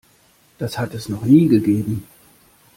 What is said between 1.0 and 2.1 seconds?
noch nie gegeben.